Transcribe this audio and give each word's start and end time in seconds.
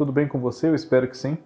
Tudo 0.00 0.12
bem 0.12 0.26
com 0.26 0.40
você? 0.40 0.66
Eu 0.66 0.74
espero 0.74 1.06
que 1.06 1.14
sim. 1.14 1.36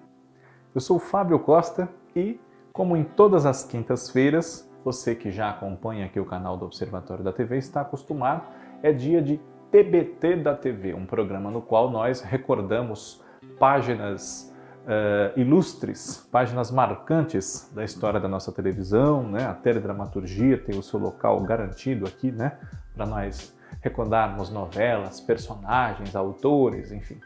Eu 0.72 0.80
sou 0.80 0.98
o 0.98 1.00
Fábio 1.00 1.40
Costa 1.40 1.88
e, 2.14 2.40
como 2.72 2.96
em 2.96 3.02
todas 3.02 3.46
as 3.46 3.64
quintas-feiras, 3.64 4.70
você 4.84 5.12
que 5.12 5.32
já 5.32 5.50
acompanha 5.50 6.06
aqui 6.06 6.20
o 6.20 6.24
canal 6.24 6.56
do 6.56 6.64
Observatório 6.64 7.24
da 7.24 7.32
TV 7.32 7.58
está 7.58 7.80
acostumado, 7.80 8.44
é 8.80 8.92
dia 8.92 9.20
de 9.20 9.40
TBT 9.72 10.36
da 10.36 10.54
TV, 10.54 10.94
um 10.94 11.04
programa 11.04 11.50
no 11.50 11.60
qual 11.60 11.90
nós 11.90 12.20
recordamos 12.20 13.20
páginas 13.58 14.54
uh, 14.84 15.36
ilustres, 15.36 16.28
páginas 16.30 16.70
marcantes 16.70 17.68
da 17.74 17.82
história 17.82 18.20
da 18.20 18.28
nossa 18.28 18.52
televisão, 18.52 19.24
né? 19.24 19.46
A 19.46 19.54
teledramaturgia 19.54 20.56
tem 20.58 20.78
o 20.78 20.82
seu 20.84 21.00
local 21.00 21.40
garantido 21.40 22.06
aqui, 22.06 22.30
né? 22.30 22.56
Para 22.94 23.04
nós 23.04 23.52
recordarmos 23.80 24.48
novelas, 24.48 25.20
personagens, 25.20 26.14
autores, 26.14 26.92
enfim. 26.92 27.18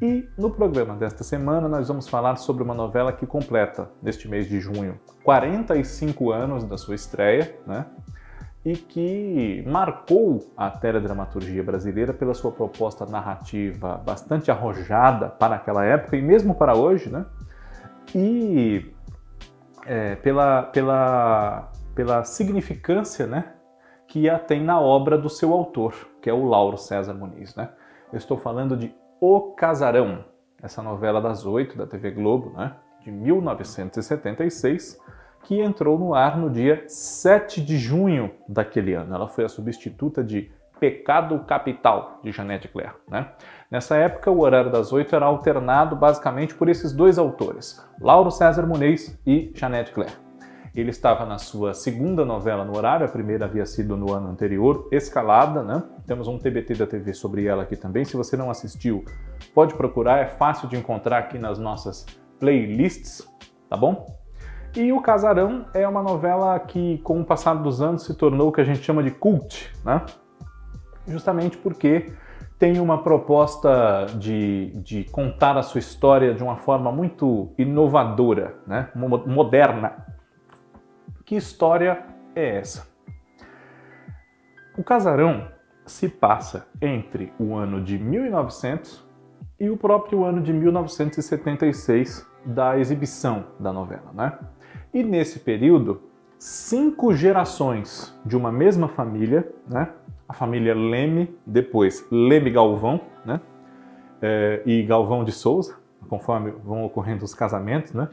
E 0.00 0.28
no 0.36 0.50
programa 0.50 0.94
desta 0.94 1.24
semana 1.24 1.68
nós 1.68 1.88
vamos 1.88 2.06
falar 2.06 2.36
sobre 2.36 2.62
uma 2.62 2.74
novela 2.74 3.12
que 3.12 3.26
completa, 3.26 3.90
neste 4.02 4.28
mês 4.28 4.46
de 4.46 4.60
junho, 4.60 5.00
45 5.24 6.32
anos 6.32 6.64
da 6.64 6.76
sua 6.76 6.94
estreia, 6.94 7.58
né? 7.66 7.86
E 8.62 8.76
que 8.76 9.64
marcou 9.66 10.52
a 10.54 10.68
teledramaturgia 10.68 11.62
brasileira 11.62 12.12
pela 12.12 12.34
sua 12.34 12.52
proposta 12.52 13.06
narrativa 13.06 13.96
bastante 14.04 14.50
arrojada 14.50 15.30
para 15.30 15.54
aquela 15.54 15.84
época 15.84 16.16
e 16.16 16.20
mesmo 16.20 16.54
para 16.54 16.76
hoje, 16.76 17.08
né? 17.08 17.24
E 18.14 18.92
é, 19.86 20.16
pela, 20.16 20.64
pela, 20.64 21.72
pela 21.94 22.22
significância, 22.24 23.26
né? 23.26 23.52
Que 24.06 24.28
a 24.28 24.38
tem 24.38 24.62
na 24.62 24.78
obra 24.78 25.16
do 25.16 25.30
seu 25.30 25.54
autor, 25.54 25.94
que 26.20 26.28
é 26.28 26.34
o 26.34 26.44
Lauro 26.44 26.76
César 26.76 27.14
Muniz, 27.14 27.54
né? 27.54 27.70
Eu 28.12 28.18
estou 28.18 28.36
falando 28.36 28.76
de 28.76 28.94
o 29.20 29.52
Casarão, 29.52 30.24
essa 30.62 30.82
novela 30.82 31.20
das 31.20 31.46
oito 31.46 31.76
da 31.76 31.86
TV 31.86 32.10
Globo, 32.10 32.50
né, 32.56 32.74
de 33.02 33.10
1976, 33.10 35.00
que 35.42 35.60
entrou 35.60 35.98
no 35.98 36.14
ar 36.14 36.36
no 36.36 36.50
dia 36.50 36.84
7 36.88 37.62
de 37.62 37.78
junho 37.78 38.32
daquele 38.48 38.94
ano. 38.94 39.14
Ela 39.14 39.28
foi 39.28 39.44
a 39.44 39.48
substituta 39.48 40.24
de 40.24 40.50
Pecado 40.80 41.38
Capital, 41.44 42.20
de 42.22 42.32
Janete 42.32 42.68
Claire. 42.68 42.94
Né? 43.08 43.28
Nessa 43.70 43.96
época, 43.96 44.30
o 44.30 44.40
horário 44.40 44.70
das 44.70 44.92
oito 44.92 45.14
era 45.14 45.24
alternado 45.24 45.96
basicamente 45.96 46.54
por 46.54 46.68
esses 46.68 46.92
dois 46.92 47.18
autores, 47.18 47.82
Lauro 48.00 48.30
César 48.30 48.66
Muniz 48.66 49.18
e 49.26 49.52
Janete 49.54 49.92
Claire. 49.92 50.25
Ele 50.76 50.90
estava 50.90 51.24
na 51.24 51.38
sua 51.38 51.72
segunda 51.72 52.22
novela 52.22 52.62
no 52.62 52.76
horário, 52.76 53.06
a 53.06 53.08
primeira 53.08 53.46
havia 53.46 53.64
sido 53.64 53.96
no 53.96 54.12
ano 54.12 54.28
anterior, 54.28 54.86
Escalada, 54.92 55.62
né? 55.62 55.82
Temos 56.06 56.28
um 56.28 56.38
TBT 56.38 56.74
da 56.74 56.86
TV 56.86 57.14
sobre 57.14 57.46
ela 57.46 57.62
aqui 57.62 57.76
também. 57.76 58.04
Se 58.04 58.14
você 58.14 58.36
não 58.36 58.50
assistiu, 58.50 59.02
pode 59.54 59.74
procurar, 59.74 60.18
é 60.18 60.26
fácil 60.26 60.68
de 60.68 60.76
encontrar 60.76 61.16
aqui 61.16 61.38
nas 61.38 61.58
nossas 61.58 62.04
playlists, 62.38 63.26
tá 63.70 63.76
bom? 63.76 64.06
E 64.76 64.92
O 64.92 65.00
Casarão 65.00 65.64
é 65.72 65.88
uma 65.88 66.02
novela 66.02 66.60
que, 66.60 66.98
com 66.98 67.22
o 67.22 67.24
passar 67.24 67.54
dos 67.54 67.80
anos, 67.80 68.04
se 68.04 68.12
tornou 68.12 68.50
o 68.50 68.52
que 68.52 68.60
a 68.60 68.64
gente 68.64 68.82
chama 68.82 69.02
de 69.02 69.10
cult, 69.10 69.72
né? 69.82 70.04
Justamente 71.08 71.56
porque 71.56 72.12
tem 72.58 72.78
uma 72.80 73.02
proposta 73.02 74.04
de, 74.18 74.72
de 74.82 75.04
contar 75.04 75.56
a 75.56 75.62
sua 75.62 75.78
história 75.78 76.34
de 76.34 76.42
uma 76.42 76.56
forma 76.56 76.92
muito 76.92 77.54
inovadora, 77.56 78.56
né? 78.66 78.90
moderna, 78.94 80.15
que 81.26 81.34
história 81.34 82.04
é 82.36 82.56
essa? 82.56 82.88
O 84.78 84.84
casarão 84.84 85.48
se 85.84 86.08
passa 86.08 86.68
entre 86.80 87.32
o 87.38 87.56
ano 87.56 87.82
de 87.82 87.98
1900 87.98 89.04
e 89.58 89.68
o 89.68 89.76
próprio 89.76 90.24
ano 90.24 90.40
de 90.40 90.52
1976 90.52 92.24
da 92.44 92.78
exibição 92.78 93.46
da 93.58 93.72
novela, 93.72 94.12
né? 94.14 94.38
E 94.94 95.02
nesse 95.02 95.40
período, 95.40 96.00
cinco 96.38 97.12
gerações 97.12 98.16
de 98.24 98.36
uma 98.36 98.52
mesma 98.52 98.86
família, 98.86 99.52
né? 99.68 99.88
A 100.28 100.32
família 100.32 100.74
Leme, 100.74 101.36
depois 101.44 102.06
Leme 102.10 102.50
Galvão, 102.50 103.00
né? 103.24 103.40
É, 104.22 104.62
e 104.64 104.82
Galvão 104.84 105.24
de 105.24 105.32
Souza, 105.32 105.76
conforme 106.08 106.52
vão 106.52 106.84
ocorrendo 106.84 107.24
os 107.24 107.34
casamentos, 107.34 107.92
né? 107.92 108.08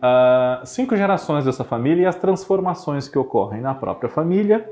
Uh, 0.00 0.66
cinco 0.66 0.96
gerações 0.96 1.44
dessa 1.44 1.64
família 1.64 2.04
e 2.04 2.06
as 2.06 2.16
transformações 2.16 3.08
que 3.08 3.18
ocorrem 3.18 3.60
na 3.60 3.74
própria 3.74 4.08
família, 4.10 4.70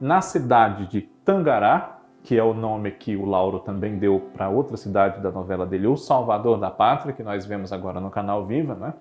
na 0.00 0.20
cidade 0.20 0.86
de 0.86 1.02
Tangará, 1.24 1.98
que 2.22 2.36
é 2.36 2.42
o 2.42 2.52
nome 2.52 2.90
que 2.90 3.16
o 3.16 3.24
Lauro 3.24 3.60
também 3.60 3.98
deu 3.98 4.20
para 4.34 4.48
outra 4.48 4.76
cidade 4.76 5.20
da 5.20 5.30
novela 5.30 5.64
dele, 5.64 5.86
O 5.86 5.96
Salvador 5.96 6.58
da 6.58 6.70
Pátria, 6.70 7.12
que 7.12 7.22
nós 7.22 7.46
vemos 7.46 7.72
agora 7.72 8.00
no 8.00 8.10
canal 8.10 8.44
Viva, 8.44 8.74
né? 8.74 8.94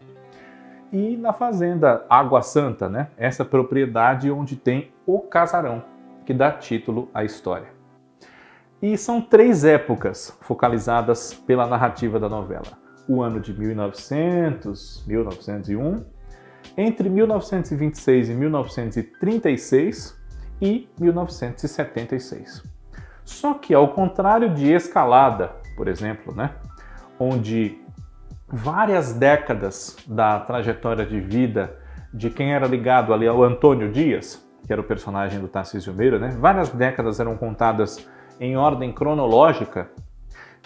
E 0.94 1.18
na 1.18 1.34
fazenda 1.34 2.06
Água 2.08 2.44
Santa, 2.44 2.88
né? 2.88 3.10
Essa 3.18 3.44
propriedade 3.44 4.32
onde 4.32 4.56
tem 4.56 4.92
o 5.08 5.20
casarão, 5.20 5.84
que 6.24 6.34
dá 6.34 6.52
título 6.52 7.10
à 7.14 7.24
história. 7.24 7.68
E 8.80 8.96
são 8.96 9.20
três 9.20 9.66
épocas 9.66 10.38
focalizadas 10.42 11.34
pela 11.34 11.66
narrativa 11.66 12.20
da 12.20 12.30
novela 12.30 12.85
o 13.08 13.22
ano 13.22 13.40
de 13.40 13.54
1900, 13.54 15.04
1901, 15.08 16.06
entre 16.78 17.10
1926 17.10 18.30
e 18.30 18.34
1936 18.34 20.18
e 20.62 20.90
1976. 21.00 22.64
Só 23.24 23.56
que 23.56 23.74
ao 23.74 23.90
contrário 23.90 24.54
de 24.54 24.72
Escalada, 24.72 25.52
por 25.76 25.88
exemplo, 25.88 26.34
né, 26.34 26.52
onde 27.20 27.82
várias 28.48 29.14
décadas 29.14 29.98
da 30.08 30.40
trajetória 30.40 31.06
de 31.06 31.20
vida 31.20 31.78
de 32.14 32.30
quem 32.30 32.54
era 32.54 32.68
ligado 32.68 33.14
ali 33.14 33.28
ao 33.28 33.44
Antônio 33.44 33.92
Dias, 33.92 34.44
que 34.66 34.72
era 34.72 34.82
o 34.82 34.86
personagem 34.86 35.40
do 35.40 35.48
Tarcísio 35.48 35.94
Meira, 35.94 36.20
né, 36.20 36.30
várias 36.40 36.70
décadas 36.70 37.20
eram 37.20 37.36
contadas 37.36 38.08
em 38.40 38.56
ordem 38.58 38.92
cronológica. 38.92 39.90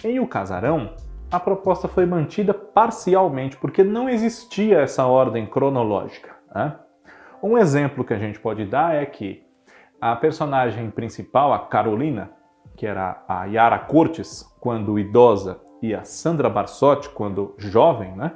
Em 0.04 0.20
O 0.20 0.28
Casarão, 0.28 0.94
a 1.32 1.40
proposta 1.40 1.88
foi 1.88 2.06
mantida 2.06 2.54
parcialmente, 2.54 3.56
porque 3.58 3.84
não 3.84 4.10
existia 4.10 4.80
essa 4.80 5.06
ordem 5.06 5.46
cronológica. 5.46 6.36
Né? 6.54 6.76
Um 7.42 7.58
exemplo 7.58 8.04
que 8.04 8.14
a 8.14 8.18
gente 8.18 8.40
pode 8.40 8.66
dar 8.66 8.96
é 8.96 9.06
que 9.06 9.44
a 10.02 10.16
personagem 10.16 10.90
principal, 10.90 11.54
a 11.54 11.60
Carolina, 11.60 12.32
que 12.76 12.88
era 12.88 13.24
a 13.28 13.46
Yara 13.46 13.78
Cortes 13.78 14.44
quando 14.60 14.98
idosa 14.98 15.60
e 15.82 15.94
a 15.94 16.04
Sandra 16.04 16.50
Barsotti 16.50 17.10
quando 17.10 17.54
jovem, 17.58 18.16
né? 18.16 18.32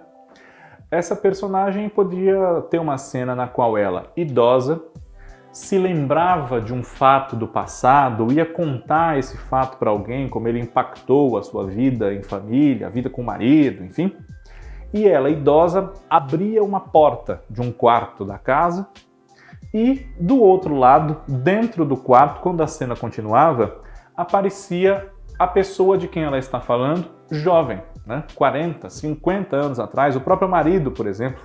Essa 0.92 1.16
personagem 1.16 1.90
podia 1.90 2.62
ter 2.70 2.78
uma 2.78 2.98
cena 2.98 3.34
na 3.34 3.48
qual 3.48 3.78
ela, 3.78 4.12
idosa, 4.16 4.84
se 5.53 5.78
lembrava 5.78 6.59
de 6.59 6.74
um 6.74 6.84
fato 6.84 7.36
do 7.36 7.47
passado, 7.47 8.34
ia 8.34 8.44
contar 8.44 9.19
esse 9.19 9.38
fato 9.38 9.78
para 9.78 9.91
alguém, 9.91 10.28
como 10.28 10.47
ele 10.47 10.59
impactou 10.59 11.38
a 11.38 11.44
sua 11.44 11.68
vida 11.68 12.12
em 12.12 12.24
família, 12.24 12.88
a 12.88 12.90
vida 12.90 13.08
com 13.08 13.22
o 13.22 13.25
marido, 13.25 13.84
enfim. 13.84 14.16
E 14.92 15.08
ela, 15.08 15.30
idosa, 15.30 15.94
abria 16.09 16.63
uma 16.63 16.80
porta 16.80 17.44
de 17.47 17.62
um 17.62 17.72
quarto 17.72 18.25
da 18.25 18.40
casa 18.40 18.88
e 19.72 20.08
do 20.19 20.42
outro 20.42 20.75
lado, 20.75 21.22
dentro 21.28 21.86
do 21.86 21.97
quarto, 21.97 22.42
quando 22.42 22.62
a 22.62 22.68
cena 22.68 22.96
continuava, 22.96 23.81
aparecia 24.18 25.07
a 25.38 25.45
pessoa 25.45 26.00
de 26.00 26.07
quem 26.07 26.24
ela 26.24 26.39
está 26.39 26.60
falando, 26.60 27.06
jovem, 27.30 27.80
né? 28.07 28.24
40, 28.33 28.89
50 28.89 29.56
anos 29.56 29.80
atrás, 29.80 30.16
o 30.16 30.22
próprio 30.22 30.50
marido, 30.50 30.92
por 30.92 31.06
exemplo, 31.06 31.44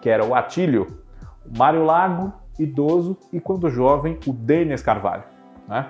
que 0.00 0.10
era 0.10 0.24
o 0.24 0.34
Atílio, 0.34 1.00
o 1.44 1.56
Mário 1.56 1.84
Lago 1.84 2.32
idoso 2.58 3.16
e, 3.32 3.40
quando 3.40 3.70
jovem, 3.70 4.18
o 4.26 4.32
Denis 4.32 4.82
Carvalho. 4.82 5.24
Né? 5.68 5.88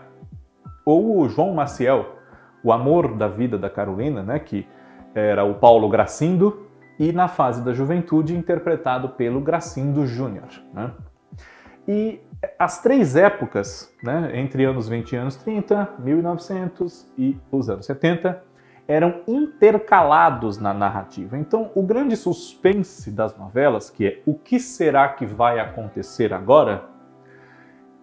Ou 0.85 1.21
o 1.21 1.29
João 1.29 1.55
Maciel, 1.55 2.17
o 2.63 2.73
amor 2.73 3.15
da 3.17 3.29
vida 3.29 3.59
da 3.59 3.71
Carolina, 3.71 4.23
né? 4.23 4.39
que 4.39 4.67
era 5.15 5.45
o 5.45 5.55
Paulo 5.55 5.89
Gracindo, 5.89 6.67
e 6.99 7.13
na 7.13 7.29
fase 7.29 7.63
da 7.63 7.73
juventude 7.73 8.35
interpretado 8.35 9.11
pelo 9.11 9.41
Gracindo 9.41 10.07
Júnior. 10.07 10.49
Né? 10.73 10.93
E 11.87 12.21
as 12.59 12.83
três 12.83 13.17
épocas, 13.17 13.93
né, 14.03 14.31
entre 14.35 14.65
anos 14.65 14.89
20 14.89 15.13
e 15.13 15.17
anos 15.17 15.37
30, 15.37 15.91
1900 15.99 17.09
e 17.17 17.37
os 17.51 17.71
anos 17.71 17.87
70, 17.87 18.43
eram 18.89 19.23
intercalados 19.27 20.59
na 20.59 20.73
narrativa. 20.73 21.37
Então, 21.37 21.71
o 21.75 21.83
grande 21.83 22.17
suspense 22.17 23.11
das 23.11 23.37
novelas, 23.37 23.91
que 23.91 24.07
é 24.07 24.23
o 24.25 24.35
que 24.35 24.61
será 24.61 25.09
que 25.09 25.27
vai 25.27 25.59
acontecer 25.59 26.33
agora, 26.33 26.85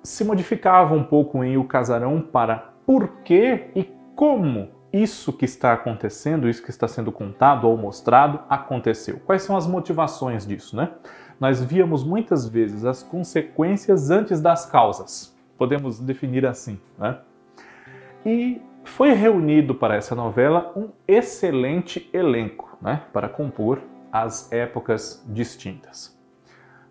se 0.03 0.25
modificava 0.25 0.93
um 0.93 1.03
pouco 1.03 1.43
em 1.43 1.57
O 1.57 1.63
Casarão 1.63 2.19
para 2.21 2.73
por 2.85 3.07
que 3.23 3.69
e 3.73 3.89
como 4.15 4.69
isso 4.91 5.33
que 5.33 5.45
está 5.45 5.73
acontecendo, 5.73 6.47
isso 6.47 6.61
que 6.61 6.69
está 6.69 6.87
sendo 6.87 7.11
contado 7.11 7.67
ou 7.67 7.75
mostrado, 7.75 8.41
aconteceu. 8.49 9.19
Quais 9.25 9.41
são 9.41 9.57
as 9.57 9.65
motivações 9.65 10.45
disso, 10.45 10.75
né? 10.75 10.91
Nós 11.39 11.63
víamos 11.63 12.03
muitas 12.03 12.47
vezes 12.47 12.85
as 12.85 13.01
consequências 13.01 14.11
antes 14.11 14.39
das 14.39 14.65
causas. 14.65 15.35
Podemos 15.57 15.99
definir 15.99 16.45
assim, 16.45 16.79
né? 16.99 17.17
E 18.25 18.61
foi 18.95 19.11
reunido 19.13 19.73
para 19.73 19.95
essa 19.95 20.13
novela 20.13 20.71
um 20.75 20.89
excelente 21.07 22.07
elenco 22.13 22.77
né, 22.79 23.01
para 23.11 23.27
compor 23.27 23.81
as 24.11 24.51
épocas 24.51 25.25
distintas. 25.27 26.15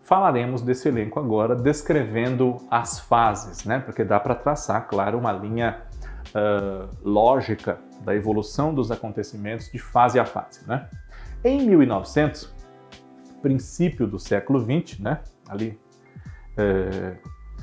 Falaremos 0.02 0.62
desse 0.62 0.88
elenco 0.88 1.20
agora, 1.20 1.54
descrevendo 1.54 2.56
as 2.68 2.98
fases, 2.98 3.64
né, 3.64 3.78
porque 3.78 4.02
dá 4.02 4.18
para 4.18 4.34
traçar, 4.34 4.88
claro, 4.88 5.16
uma 5.16 5.30
linha 5.30 5.80
uh, 6.34 6.88
lógica 7.04 7.78
da 8.00 8.16
evolução 8.16 8.74
dos 8.74 8.90
acontecimentos 8.90 9.70
de 9.70 9.78
fase 9.78 10.18
a 10.18 10.24
fase. 10.24 10.66
Né? 10.66 10.88
Em 11.44 11.64
1900, 11.64 12.52
princípio 13.40 14.08
do 14.08 14.18
século 14.18 14.58
XX, 14.58 14.98
né, 14.98 15.20
ali 15.48 15.80
uh, 16.58 17.16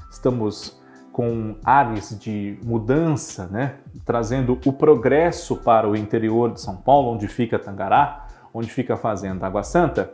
estamos 0.10 0.79
com 1.20 1.58
ares 1.66 2.18
de 2.18 2.58
mudança, 2.64 3.48
né? 3.48 3.80
trazendo 4.06 4.58
o 4.66 4.72
progresso 4.72 5.58
para 5.58 5.86
o 5.86 5.94
interior 5.94 6.54
de 6.54 6.62
São 6.62 6.78
Paulo, 6.78 7.12
onde 7.12 7.28
fica 7.28 7.60
Tangará, 7.60 8.26
onde 8.54 8.70
fica 8.70 8.94
a 8.94 8.98
fazenda 8.98 9.46
Água 9.46 9.62
Santa, 9.62 10.14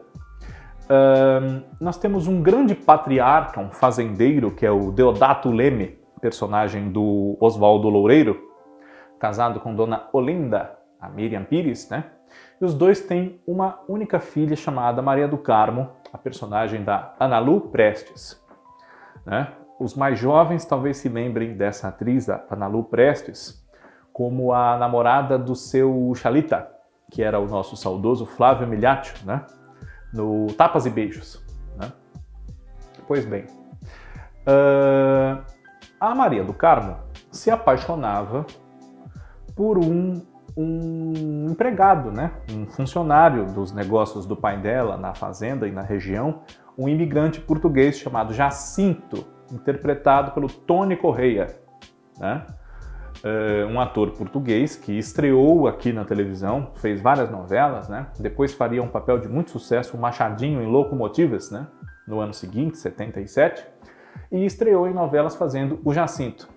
uh, 0.86 1.64
nós 1.80 1.96
temos 2.00 2.26
um 2.26 2.42
grande 2.42 2.74
patriarca, 2.74 3.60
um 3.60 3.70
fazendeiro, 3.70 4.50
que 4.50 4.66
é 4.66 4.72
o 4.72 4.92
Deodato 4.92 5.52
Leme, 5.52 5.96
personagem 6.20 6.90
do 6.90 7.38
Oswaldo 7.40 7.88
Loureiro, 7.88 8.42
casado 9.20 9.60
com 9.60 9.76
Dona 9.76 10.08
Olinda, 10.12 10.76
a 11.00 11.08
Miriam 11.08 11.44
Pires, 11.44 11.88
né? 11.88 12.06
E 12.60 12.66
os 12.66 12.74
dois 12.74 13.02
têm 13.02 13.40
uma 13.46 13.80
única 13.88 14.20
filha 14.20 14.56
chamada 14.56 15.04
Maria 15.04 15.28
do 15.28 15.38
Carmo, 15.38 15.88
a 16.12 16.18
personagem 16.18 16.84
da 16.84 17.14
Analu 17.20 17.62
Prestes. 17.62 18.44
Né? 19.24 19.54
Os 19.80 19.94
mais 19.94 20.18
jovens 20.18 20.64
talvez 20.66 20.98
se 20.98 21.10
lembrem 21.10 21.56
dessa 21.56 21.90
atriz, 21.90 22.30
a 22.30 22.46
Analu 22.50 22.84
Prestes, 22.84 23.66
como 24.14 24.54
a 24.54 24.78
namorada 24.78 25.38
do 25.38 25.56
seu 25.56 26.14
Chalita, 26.16 26.70
que 27.12 27.22
era 27.22 27.40
o 27.40 27.48
nosso 27.48 27.76
saudoso 27.76 28.26
Flávio 28.26 28.66
Miliaccio, 28.66 29.26
né? 29.26 29.46
no 30.14 30.48
Tapas 30.54 30.86
e 30.86 30.90
Beijos. 30.90 31.44
Né? 31.78 31.92
Pois 33.06 33.26
bem, 33.26 33.44
uh, 34.48 35.44
a 36.00 36.16
Maria 36.16 36.46
do 36.46 36.54
Carmo 36.54 36.96
se 37.30 37.52
apaixonava 37.52 38.46
por 39.54 39.78
um, 39.78 40.22
um 40.56 41.48
empregado, 41.50 42.10
né? 42.10 42.32
um 42.50 42.66
funcionário 42.66 43.46
dos 43.48 43.74
negócios 43.74 44.26
do 44.26 44.38
pai 44.38 44.58
dela 44.58 44.96
na 44.96 45.14
fazenda 45.14 45.68
e 45.68 45.72
na 45.72 45.82
região, 45.82 46.40
um 46.78 46.88
imigrante 46.88 47.42
português 47.42 47.98
chamado 47.98 48.34
Jacinto, 48.34 49.35
interpretado 49.56 50.32
pelo 50.32 50.48
Tony 50.48 50.96
Correia, 50.96 51.48
né? 52.20 52.46
Uh, 53.24 53.66
um 53.68 53.80
ator 53.80 54.12
português 54.12 54.76
que 54.76 54.92
estreou 54.92 55.68
aqui 55.68 55.92
na 55.92 56.04
televisão, 56.04 56.72
fez 56.76 57.02
várias 57.02 57.32
novelas, 57.32 57.90
né? 57.90 58.08
Depois 58.20 58.54
faria 58.54 58.84
um 58.84 58.88
papel 58.88 59.18
de 59.18 59.28
muito 59.28 59.50
sucesso, 59.52 59.98
o 59.98 60.00
Machadinho 60.00 60.62
em 60.62 60.68
Locomotivas, 60.68 61.50
né? 61.50 61.66
No 62.08 62.20
ano 62.20 62.34
seguinte, 62.34 62.78
77, 62.78 63.66
e 64.32 64.46
estreou 64.46 64.88
em 64.88 64.94
novelas 64.94 65.36
fazendo 65.36 65.80
o 65.84 65.94
Jacinto. 65.94 66.48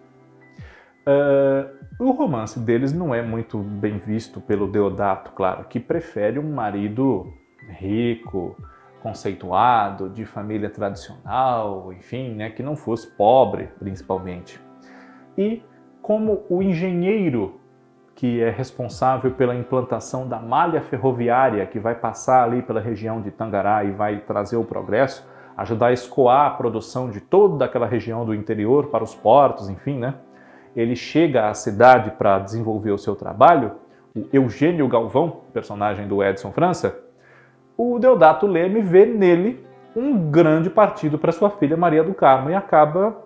Uh, 1.06 1.79
o 1.99 2.11
romance 2.11 2.61
deles 2.61 2.93
não 2.93 3.15
é 3.15 3.23
muito 3.23 3.59
bem 3.59 3.97
visto 3.97 4.41
pelo 4.41 4.69
Deodato, 4.69 5.33
claro, 5.33 5.65
que 5.65 5.81
prefere 5.81 6.39
um 6.39 6.53
marido 6.53 7.33
rico, 7.67 8.56
conceituado, 9.03 10.09
de 10.09 10.25
família 10.25 10.69
tradicional, 10.69 11.93
enfim, 11.93 12.35
né, 12.35 12.50
que 12.50 12.62
não 12.62 12.77
fosse 12.77 13.06
pobre, 13.06 13.69
principalmente. 13.79 14.61
E 15.37 15.62
como 16.03 16.45
o 16.49 16.62
engenheiro 16.62 17.61
que 18.19 18.43
é 18.43 18.50
responsável 18.50 19.31
pela 19.31 19.55
implantação 19.55 20.27
da 20.27 20.41
malha 20.41 20.81
ferroviária 20.83 21.65
que 21.67 21.79
vai 21.79 21.95
passar 21.95 22.43
ali 22.43 22.62
pela 22.62 22.81
região 22.81 23.21
de 23.21 23.31
Tangará 23.31 23.85
e 23.85 23.93
vai 23.93 24.19
trazer 24.19 24.56
o 24.56 24.65
progresso, 24.65 25.25
ajudar 25.56 25.89
a 25.89 25.93
escoar 25.93 26.47
a 26.47 26.50
produção 26.50 27.11
de 27.11 27.21
toda 27.21 27.65
aquela 27.65 27.87
região 27.87 28.25
do 28.25 28.35
interior 28.35 28.89
para 28.89 29.05
os 29.05 29.15
portos, 29.15 29.69
enfim, 29.69 30.00
né? 30.00 30.15
Ele 30.75 30.97
chega 30.97 31.49
à 31.49 31.55
cidade 31.55 32.11
para 32.11 32.41
desenvolver 32.41 32.91
o 32.91 32.99
seu 32.99 33.15
trabalho. 33.15 33.77
O 34.17 34.25
Eugênio 34.33 34.89
Galvão, 34.89 35.43
personagem 35.53 36.09
do 36.09 36.21
Edson 36.21 36.50
França, 36.50 36.99
o 37.78 37.96
Deodato 38.00 38.44
Leme 38.44 38.82
vê 38.82 39.06
nele 39.06 39.64
um 39.94 40.30
grande 40.30 40.69
partido 40.69 41.16
para 41.16 41.30
sua 41.30 41.48
filha 41.48 41.76
Maria 41.76 42.02
do 42.02 42.12
Carmo 42.12 42.50
e 42.50 42.54
acaba 42.54 43.16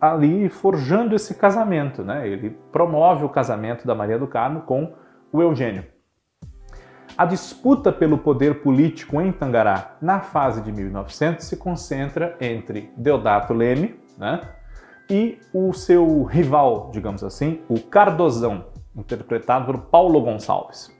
ali 0.00 0.48
forjando 0.48 1.14
esse 1.14 1.34
casamento. 1.34 2.02
Né? 2.02 2.26
Ele 2.26 2.56
promove 2.72 3.24
o 3.24 3.28
casamento 3.28 3.86
da 3.86 3.94
Maria 3.94 4.18
do 4.18 4.26
Carmo 4.26 4.62
com 4.62 4.94
o 5.30 5.42
Eugênio. 5.42 5.84
A 7.16 7.26
disputa 7.26 7.92
pelo 7.92 8.16
poder 8.16 8.62
político 8.62 9.20
em 9.20 9.30
Tangará 9.30 9.96
na 10.00 10.20
fase 10.20 10.62
de 10.62 10.72
1900 10.72 11.44
se 11.44 11.56
concentra 11.56 12.36
entre 12.40 12.92
Deodato 12.96 13.52
Leme 13.52 13.98
né, 14.16 14.40
e 15.10 15.38
o 15.52 15.72
seu 15.72 16.22
rival, 16.22 16.90
digamos 16.92 17.24
assim, 17.24 17.60
o 17.68 17.80
Cardozão, 17.80 18.66
interpretado 18.96 19.66
por 19.66 19.78
Paulo 19.86 20.20
Gonçalves. 20.20 20.96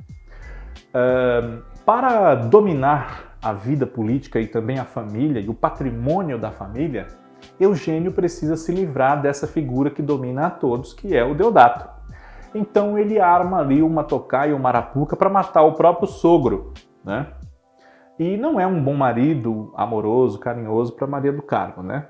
Para 1.88 2.34
dominar 2.34 3.38
a 3.42 3.54
vida 3.54 3.86
política 3.86 4.38
e 4.38 4.46
também 4.46 4.78
a 4.78 4.84
família 4.84 5.40
e 5.40 5.48
o 5.48 5.54
patrimônio 5.54 6.38
da 6.38 6.50
família, 6.50 7.06
Eugênio 7.58 8.12
precisa 8.12 8.58
se 8.58 8.70
livrar 8.70 9.22
dessa 9.22 9.46
figura 9.46 9.88
que 9.88 10.02
domina 10.02 10.48
a 10.48 10.50
todos, 10.50 10.92
que 10.92 11.16
é 11.16 11.24
o 11.24 11.34
Deodato. 11.34 11.88
Então 12.54 12.98
ele 12.98 13.18
arma 13.18 13.60
ali 13.60 13.82
uma 13.82 14.04
tocaia, 14.04 14.54
uma 14.54 14.68
arapuca 14.68 15.16
para 15.16 15.30
matar 15.30 15.62
o 15.62 15.72
próprio 15.72 16.06
sogro, 16.06 16.74
né? 17.02 17.28
E 18.18 18.36
não 18.36 18.60
é 18.60 18.66
um 18.66 18.84
bom 18.84 18.94
marido, 18.94 19.72
amoroso, 19.74 20.38
carinhoso 20.38 20.92
para 20.92 21.06
Maria 21.06 21.32
do 21.32 21.40
Carmo, 21.40 21.82
né? 21.82 22.06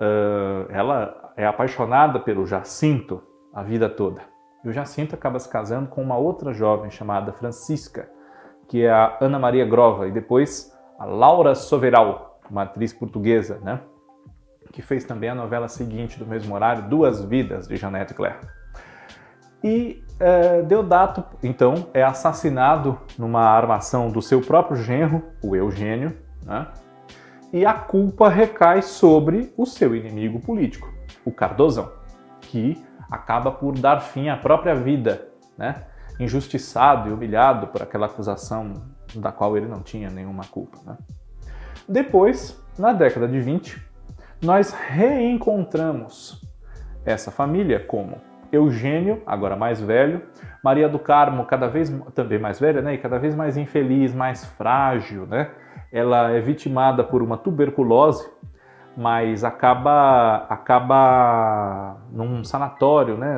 Uh, 0.00 0.72
ela 0.72 1.34
é 1.36 1.46
apaixonada 1.46 2.20
pelo 2.20 2.46
Jacinto 2.46 3.22
a 3.52 3.62
vida 3.62 3.86
toda. 3.90 4.22
E 4.64 4.68
o 4.70 4.72
Jacinto 4.72 5.14
acaba 5.14 5.38
se 5.38 5.50
casando 5.50 5.90
com 5.90 6.02
uma 6.02 6.16
outra 6.16 6.54
jovem 6.54 6.90
chamada 6.90 7.34
Francisca, 7.34 8.16
que 8.68 8.84
é 8.84 8.90
a 8.90 9.16
Ana 9.20 9.38
Maria 9.38 9.64
Grova, 9.64 10.06
e 10.06 10.12
depois 10.12 10.72
a 10.98 11.04
Laura 11.04 11.54
Soveral, 11.54 12.40
uma 12.50 12.62
atriz 12.62 12.92
portuguesa, 12.92 13.58
né? 13.62 13.80
que 14.72 14.82
fez 14.82 15.04
também 15.04 15.30
a 15.30 15.34
novela 15.34 15.68
seguinte 15.68 16.18
do 16.18 16.26
mesmo 16.26 16.54
horário, 16.54 16.88
Duas 16.88 17.24
Vidas, 17.24 17.66
de 17.66 17.76
Janete 17.76 18.14
Claire. 18.14 18.38
E 19.64 20.04
é, 20.20 20.62
Deodato, 20.62 21.24
então, 21.42 21.88
é 21.94 22.02
assassinado 22.02 22.98
numa 23.18 23.42
armação 23.42 24.10
do 24.10 24.20
seu 24.20 24.40
próprio 24.40 24.76
genro, 24.76 25.22
o 25.42 25.56
Eugênio, 25.56 26.16
né? 26.44 26.66
e 27.52 27.64
a 27.64 27.72
culpa 27.72 28.28
recai 28.28 28.82
sobre 28.82 29.52
o 29.56 29.64
seu 29.64 29.96
inimigo 29.96 30.40
político, 30.40 30.92
o 31.24 31.32
Cardozão, 31.32 31.90
que 32.42 32.84
acaba 33.10 33.50
por 33.50 33.72
dar 33.78 34.00
fim 34.00 34.28
à 34.28 34.36
própria 34.36 34.74
vida, 34.74 35.28
né? 35.56 35.86
Injustiçado 36.18 37.08
e 37.08 37.12
humilhado 37.12 37.68
por 37.68 37.82
aquela 37.82 38.06
acusação 38.06 38.74
da 39.14 39.32
qual 39.32 39.56
ele 39.56 39.66
não 39.66 39.80
tinha 39.80 40.10
nenhuma 40.10 40.44
culpa. 40.44 40.78
Né? 40.84 40.96
Depois, 41.88 42.60
na 42.78 42.92
década 42.92 43.26
de 43.26 43.40
20, 43.40 43.82
nós 44.42 44.72
reencontramos 44.72 46.42
essa 47.04 47.30
família 47.30 47.80
como 47.80 48.16
Eugênio, 48.52 49.22
agora 49.26 49.56
mais 49.56 49.80
velho, 49.80 50.22
Maria 50.62 50.88
do 50.88 50.98
Carmo, 50.98 51.44
cada 51.44 51.68
vez 51.68 51.90
também 52.14 52.38
mais 52.38 52.58
velha, 52.58 52.80
né, 52.80 52.94
e 52.94 52.98
cada 52.98 53.18
vez 53.18 53.34
mais 53.34 53.56
infeliz, 53.56 54.14
mais 54.14 54.44
frágil, 54.44 55.26
né? 55.26 55.50
Ela 55.92 56.30
é 56.30 56.40
vitimada 56.40 57.04
por 57.04 57.22
uma 57.22 57.36
tuberculose, 57.36 58.28
mas 58.96 59.44
acaba 59.44 60.46
acaba 60.48 61.96
num 62.10 62.42
sanatório, 62.42 63.16
né, 63.16 63.36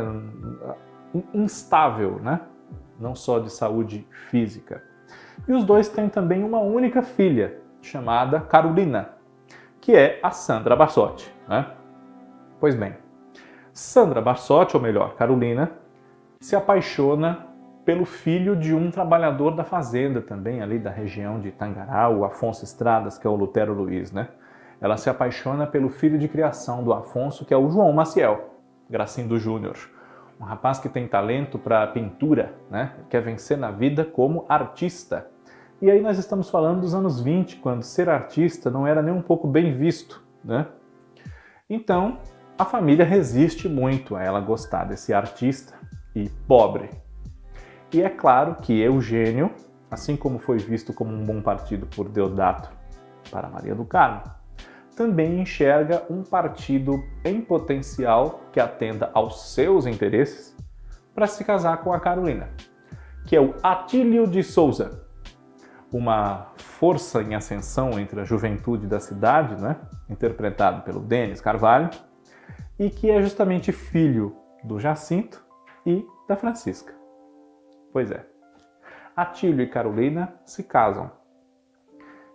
instável, 1.35 2.21
né? 2.23 2.41
Não 3.01 3.15
só 3.15 3.39
de 3.39 3.51
saúde 3.51 4.07
física. 4.29 4.83
E 5.49 5.53
os 5.53 5.65
dois 5.65 5.89
têm 5.89 6.09
também 6.09 6.45
uma 6.45 6.61
única 6.61 7.03
filha, 7.03 7.59
chamada 7.81 8.41
Carolina, 8.41 9.11
que 9.81 9.97
é 9.97 10.21
a 10.23 10.31
Sandra 10.31 10.77
Barsotti. 10.77 11.35
Né? 11.49 11.67
Pois 12.61 12.75
bem, 12.75 12.95
Sandra 13.73 14.21
Barsotti, 14.21 14.77
ou 14.77 14.83
melhor, 14.83 15.15
Carolina, 15.15 15.73
se 16.41 16.55
apaixona 16.55 17.47
pelo 17.85 18.05
filho 18.05 18.55
de 18.55 18.75
um 18.75 18.91
trabalhador 18.91 19.53
da 19.53 19.65
fazenda 19.65 20.21
também, 20.21 20.63
ali 20.63 20.79
da 20.79 20.91
região 20.91 21.41
de 21.41 21.51
Tangará, 21.51 22.11
o 22.11 22.25
Afonso 22.25 22.63
Estradas, 22.63 23.17
que 23.17 23.27
é 23.27 23.31
o 23.31 23.35
Lutero 23.35 23.73
Luiz, 23.73 24.13
né? 24.13 24.29
Ela 24.81 24.97
se 24.97 25.11
apaixona 25.11 25.67
pelo 25.67 25.89
filho 25.89 26.19
de 26.19 26.29
criação 26.29 26.85
do 26.85 26.93
Afonso, 26.93 27.45
que 27.45 27.53
é 27.53 27.57
o 27.57 27.71
João 27.71 27.93
Maciel, 27.93 28.55
Gracindo 28.89 29.39
Júnior 29.39 29.77
um 30.41 30.45
rapaz 30.45 30.79
que 30.79 30.89
tem 30.89 31.07
talento 31.07 31.59
para 31.59 31.87
pintura, 31.87 32.55
né? 32.71 32.95
quer 33.11 33.21
vencer 33.21 33.59
na 33.59 33.71
vida 33.71 34.05
como 34.05 34.47
artista. 34.49 35.27
E 35.83 35.91
aí 35.91 36.01
nós 36.01 36.19
estamos 36.19 36.49
falando 36.49 36.81
dos 36.81 36.95
anos 36.95 37.21
20, 37.21 37.57
quando 37.57 37.83
ser 37.83 38.09
artista 38.09 38.71
não 38.71 38.87
era 38.87 39.03
nem 39.03 39.13
um 39.13 39.21
pouco 39.21 39.47
bem 39.47 39.73
visto. 39.73 40.23
Né? 40.43 40.67
Então, 41.69 42.19
a 42.59 42.65
família 42.65 43.05
resiste 43.05 43.69
muito 43.69 44.17
a 44.17 44.23
ela 44.23 44.41
gostar 44.41 44.85
desse 44.85 45.13
artista 45.13 45.75
e 46.15 46.31
pobre. 46.49 46.91
E 47.93 48.01
é 48.01 48.09
claro 48.09 48.57
que 48.57 48.81
Eugênio, 48.81 49.51
assim 49.91 50.17
como 50.17 50.39
foi 50.39 50.57
visto 50.59 50.93
como 50.95 51.13
um 51.13 51.25
bom 51.25 51.43
partido 51.43 51.87
por 51.87 52.09
Deodato 52.09 52.71
para 53.31 53.49
Maria 53.49 53.75
do 53.75 53.85
Carmo, 53.85 54.23
também 55.01 55.41
enxerga 55.41 56.05
um 56.11 56.23
partido 56.23 57.03
em 57.25 57.41
potencial 57.41 58.43
que 58.53 58.61
atenda 58.61 59.11
aos 59.15 59.55
seus 59.55 59.87
interesses 59.87 60.55
para 61.15 61.27
se 61.27 61.43
casar 61.43 61.79
com 61.79 61.91
a 61.91 61.99
Carolina, 61.99 62.51
que 63.25 63.35
é 63.35 63.41
o 63.41 63.55
Atílio 63.63 64.27
de 64.27 64.43
Souza, 64.43 65.03
uma 65.91 66.53
força 66.59 67.23
em 67.23 67.35
ascensão 67.35 67.99
entre 67.99 68.21
a 68.21 68.25
juventude 68.25 68.87
da 68.87 69.01
cidade, 69.01 69.59
né? 69.59 69.79
interpretado 70.07 70.83
pelo 70.83 71.01
Denis 71.01 71.41
Carvalho, 71.41 71.89
e 72.79 72.91
que 72.91 73.11
é 73.11 73.23
justamente 73.23 73.73
filho 73.73 74.37
do 74.63 74.79
Jacinto 74.79 75.43
e 75.87 76.05
da 76.29 76.37
Francisca. 76.37 76.93
Pois 77.91 78.11
é. 78.11 78.27
Atílio 79.17 79.63
e 79.63 79.67
Carolina 79.67 80.35
se 80.45 80.63
casam. 80.63 81.11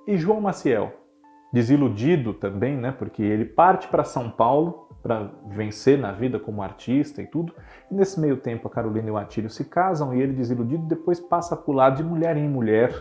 E 0.08 0.18
João 0.18 0.42
Maciel, 0.42 1.05
desiludido 1.52 2.34
também, 2.34 2.75
né, 2.75 2.92
porque 2.92 3.24
ele 3.24 3.46
parte 3.46 3.88
para 3.88 4.04
São 4.04 4.30
Paulo 4.30 4.90
para 5.02 5.30
vencer 5.48 5.98
na 5.98 6.12
vida 6.12 6.40
como 6.40 6.64
artista 6.64 7.22
e 7.22 7.28
tudo. 7.28 7.54
E 7.92 7.94
nesse 7.94 8.20
meio 8.20 8.38
tempo 8.38 8.68
a 8.68 8.72
Carolina 8.72 9.08
e 9.08 9.12
o 9.12 9.18
Atílio 9.18 9.50
se 9.50 9.66
casam 9.66 10.16
e 10.16 10.22
ele 10.22 10.34
desiludido 10.34 10.86
depois 10.88 11.20
passa 11.20 11.54
a 11.54 11.58
pular 11.58 11.92
de 11.92 12.04
mulher 12.04 12.36
em 12.36 12.50
mulher, 12.50 12.92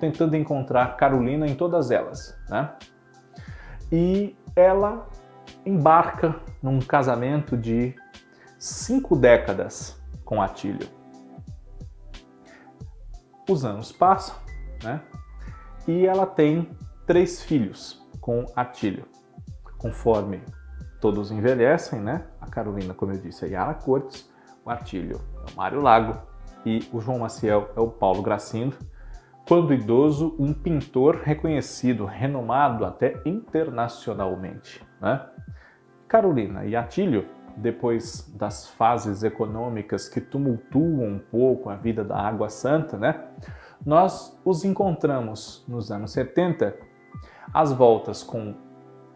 tentando 0.00 0.36
encontrar 0.36 0.96
Carolina 0.96 1.46
em 1.46 1.54
todas 1.54 1.90
elas, 1.90 2.36
né? 2.48 2.72
E 3.92 4.36
ela 4.56 5.08
embarca 5.64 6.34
num 6.60 6.80
casamento 6.80 7.56
de 7.56 7.94
cinco 8.58 9.14
décadas 9.14 10.02
com 10.24 10.42
Atílio 10.42 10.88
os 13.50 13.64
anos 13.64 13.90
passam, 13.92 14.36
né? 14.82 15.00
E 15.86 16.06
ela 16.06 16.26
tem 16.26 16.68
três 17.06 17.42
filhos 17.42 18.02
com 18.20 18.44
Atílio. 18.54 19.04
Conforme 19.78 20.42
todos 21.00 21.30
envelhecem, 21.32 22.00
né? 22.00 22.24
A 22.40 22.46
Carolina, 22.46 22.94
como 22.94 23.12
eu 23.12 23.18
disse, 23.18 23.44
é 23.44 23.48
Yara 23.48 23.74
Cortes, 23.74 24.30
o 24.64 24.70
Atílio 24.70 25.20
é 25.46 25.52
o 25.52 25.56
Mário 25.56 25.80
Lago 25.80 26.20
e 26.64 26.88
o 26.92 27.00
João 27.00 27.18
Maciel 27.18 27.70
é 27.76 27.80
o 27.80 27.88
Paulo 27.88 28.22
Gracindo. 28.22 28.76
Quando 29.48 29.74
idoso, 29.74 30.36
um 30.38 30.54
pintor 30.54 31.16
reconhecido, 31.16 32.04
renomado 32.04 32.84
até 32.84 33.20
internacionalmente, 33.26 34.80
né? 35.00 35.26
Carolina 36.06 36.64
e 36.64 36.76
Atílio 36.76 37.26
depois 37.56 38.32
das 38.36 38.68
fases 38.68 39.22
econômicas 39.22 40.08
que 40.08 40.20
tumultuam 40.20 41.06
um 41.06 41.18
pouco 41.18 41.68
a 41.68 41.76
vida 41.76 42.04
da 42.04 42.16
Água 42.16 42.48
Santa, 42.48 42.96
né? 42.96 43.20
Nós 43.84 44.38
os 44.44 44.64
encontramos 44.64 45.64
nos 45.66 45.90
anos 45.90 46.12
70, 46.12 46.76
às 47.52 47.72
voltas 47.72 48.22
com 48.22 48.54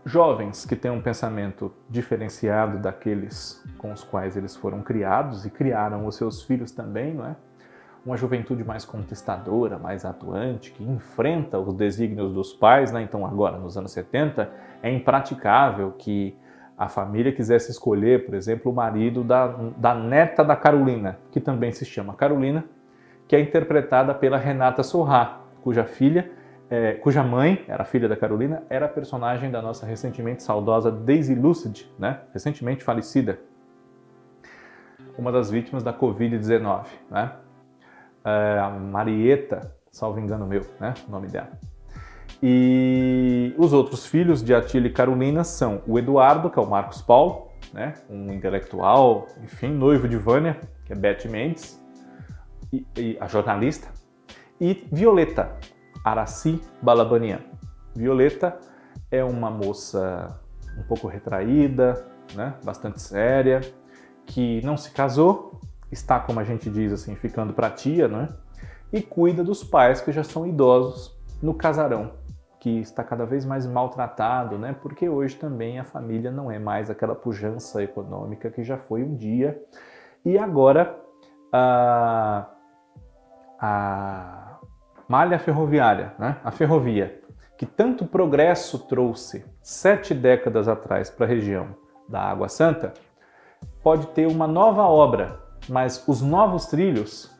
jovens 0.05 0.65
que 0.65 0.77
têm 0.77 0.91
um 0.91 1.03
pensamento 1.03 1.73
diferenciado 1.91 2.79
daqueles 2.79 3.63
com 3.77 3.93
os 3.93 4.05
quais 4.05 4.37
eles 4.37 4.55
foram 4.55 4.81
criados 4.81 5.45
e 5.45 5.51
criaram 5.51 6.07
os 6.07 6.15
seus 6.15 6.43
filhos 6.45 6.71
também, 6.71 7.13
não 7.13 7.27
é? 7.27 7.37
Uma 8.05 8.17
juventude 8.17 8.63
mais 8.63 8.85
contestadora, 8.85 9.79
mais 9.79 10.05
atuante, 10.05 10.71
que 10.71 10.85
enfrenta 10.85 11.59
os 11.59 11.75
desígnios 11.75 12.33
dos 12.33 12.53
pais, 12.53 12.93
né? 12.93 13.03
Então, 13.03 13.27
agora, 13.27 13.59
nos 13.59 13.77
anos 13.77 13.91
70, 13.91 14.49
é 14.81 14.93
impraticável 14.93 15.91
que 15.99 16.39
a 16.79 16.89
família 16.89 17.33
quisesse 17.33 17.73
escolher, 17.73 18.25
por 18.25 18.35
exemplo, 18.37 18.71
o 18.71 18.75
marido 18.75 19.25
da, 19.25 19.49
da 19.77 19.93
neta 19.93 20.45
da 20.45 20.55
Carolina, 20.55 21.19
que 21.33 21.41
também 21.41 21.73
se 21.73 21.85
chama 21.85 22.15
Carolina, 22.15 22.65
que 23.27 23.35
é 23.35 23.41
interpretada 23.41 24.15
pela 24.15 24.37
Renata 24.37 24.85
Sorrá, 24.85 25.41
cuja 25.63 25.85
filha, 25.85 26.31
é, 26.69 26.95
cuja 26.95 27.23
mãe, 27.23 27.65
era 27.69 27.85
filha 27.85 28.09
da 28.09 28.17
Carolina, 28.17 28.63
era 28.69 28.89
personagem 28.89 29.51
da 29.51 29.63
nossa 29.63 29.87
recentemente 29.87 30.43
saudosa 30.43 30.91
Daisy 30.91 31.35
Lucid, 31.35 31.87
né? 31.99 32.21
recentemente 32.33 32.83
falecida, 32.83 33.39
uma 35.17 35.31
das 35.31 35.51
vítimas 35.51 35.83
da 35.83 35.93
Covid-19, 35.93 36.87
né? 37.11 37.33
É, 38.25 38.79
Marieta, 38.91 39.73
salvo 39.91 40.19
engano 40.19 40.47
meu, 40.47 40.63
né? 40.81 40.95
o 41.07 41.11
nome 41.11 41.29
dela. 41.29 41.51
E 42.43 43.55
os 43.57 43.73
outros 43.73 44.05
filhos 44.07 44.43
de 44.43 44.55
Atílio 44.55 44.89
e 44.89 44.93
Carolina 44.93 45.43
são 45.45 45.83
o 45.87 45.99
Eduardo, 45.99 46.51
que 46.51 46.59
é 46.59 46.63
o 46.63 46.67
Marcos 46.67 47.01
Paulo, 47.01 47.49
né, 47.73 47.95
um 48.11 48.31
intelectual, 48.33 49.27
enfim, 49.43 49.69
noivo 49.69 50.07
de 50.09 50.17
Vânia, 50.17 50.61
que 50.85 50.93
é 50.93 50.97
Beth 50.97 51.27
Mendes, 51.31 51.83
e, 52.73 52.87
e 52.97 53.17
a 53.21 53.27
jornalista, 53.27 53.89
e 54.61 54.87
Violeta, 54.93 55.57
Araci 56.07 56.63
Balabanian. 56.81 57.41
Violeta 57.93 58.57
é 59.11 59.25
uma 59.25 59.51
moça 59.51 60.41
um 60.79 60.85
pouco 60.85 61.09
retraída, 61.09 62.07
né, 62.33 62.55
bastante 62.65 63.03
séria, 63.03 63.61
que 64.25 64.65
não 64.65 64.77
se 64.77 64.93
casou, 64.93 65.61
está, 65.91 66.21
como 66.21 66.39
a 66.39 66.45
gente 66.45 66.71
diz 66.71 66.93
assim, 66.93 67.17
ficando 67.17 67.53
para 67.53 67.71
tia, 67.71 68.07
né, 68.07 68.29
e 68.93 69.03
cuida 69.03 69.43
dos 69.43 69.65
pais 69.65 70.01
que 70.01 70.13
já 70.13 70.23
são 70.23 70.47
idosos 70.47 71.19
no 71.43 71.53
casarão 71.53 72.13
que 72.61 72.81
está 72.81 73.05
cada 73.05 73.25
vez 73.25 73.45
mais 73.45 73.65
maltratado, 73.65 74.59
né? 74.59 74.75
Porque 74.83 75.09
hoje 75.09 75.37
também 75.37 75.79
a 75.79 75.85
família 75.85 76.33
não 76.33 76.51
é 76.51 76.59
mais 76.59 76.91
aquela 76.91 77.15
pujança 77.15 77.81
econômica 77.81 78.51
que 78.51 78.65
já 78.65 78.77
foi 78.77 79.05
um 79.05 79.15
dia. 79.15 79.63
E 80.25 80.37
agora 80.37 80.99
a, 81.53 82.49
a 83.61 84.46
malha 85.09 85.39
ferroviária, 85.39 86.15
né? 86.19 86.37
A 86.45 86.51
ferrovia, 86.51 87.21
que 87.57 87.67
tanto 87.67 88.07
progresso 88.07 88.79
trouxe 88.81 89.45
sete 89.63 90.13
décadas 90.15 90.69
atrás 90.69 91.11
para 91.11 91.27
a 91.27 91.29
região 91.29 91.69
da 92.09 92.21
Água 92.21 92.49
Santa, 92.49 92.93
pode 93.83 94.09
ter 94.09 94.27
uma 94.27 94.47
nova 94.47 94.83
obra, 94.83 95.41
mas 95.69 96.07
os 96.07 96.21
novos 96.21 96.67
trilhos 96.67 97.35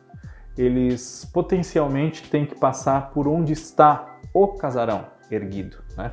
eles 0.57 1.29
potencialmente 1.31 2.29
têm 2.29 2.45
que 2.45 2.59
passar 2.59 3.11
por 3.11 3.27
onde 3.27 3.53
está 3.53 4.17
o 4.33 4.47
casarão 4.47 5.05
erguido. 5.29 5.77
Né? 5.95 6.11